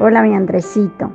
[0.00, 1.10] Hola, mi Andresito.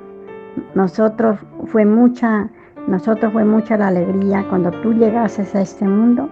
[0.75, 2.49] Nosotros fue mucha,
[2.85, 6.27] nosotros fue mucha la alegría cuando tú llegases a este mundo,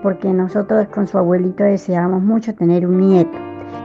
[0.00, 3.36] porque nosotros con su abuelito deseábamos mucho tener un nieto.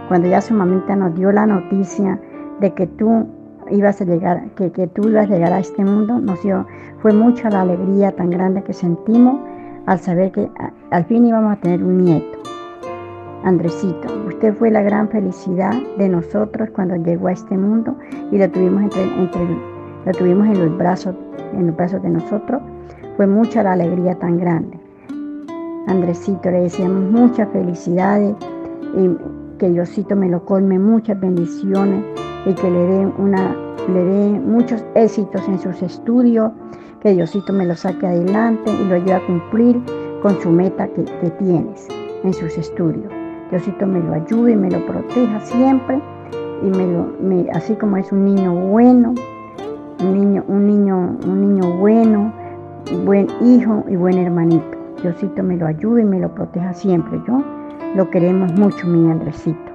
[0.07, 2.19] Cuando ya su mamita nos dio la noticia
[2.59, 3.27] de que tú
[3.71, 6.67] ibas a llegar, que, que tú ibas a llegar a este mundo, nos dio,
[6.99, 9.39] fue mucha la alegría tan grande que sentimos
[9.87, 10.47] al saber que
[10.91, 12.34] al fin íbamos a tener un nieto.
[13.45, 17.95] Andresito, usted fue la gran felicidad de nosotros cuando llegó a este mundo
[18.31, 19.05] y lo tuvimos, entre,
[20.03, 21.15] lo tuvimos en los brazos,
[21.53, 22.59] en los brazos de nosotros.
[23.17, 24.79] Fue mucha la alegría tan grande.
[25.85, 28.35] Andresito, le deseamos muchas felicidades
[28.97, 32.03] y que Diosito me lo colme muchas bendiciones
[32.47, 33.55] y que le dé una
[33.93, 36.51] le dé muchos éxitos en sus estudios,
[36.99, 39.79] que Diosito me lo saque adelante y lo ayude a cumplir
[40.23, 41.87] con su meta que, que tienes
[42.23, 43.24] en sus estudios.
[43.49, 46.01] Diosito me lo ayude y me lo proteja siempre
[46.63, 49.13] y me lo, me, así como es un niño bueno,
[49.99, 52.33] un niño, un niño, un niño bueno,
[53.03, 54.77] buen hijo y buen hermanito.
[55.01, 57.21] Diosito me lo ayude y me lo proteja siempre.
[57.27, 57.43] Yo
[57.95, 59.74] lo queremos mucho, mi Andresito.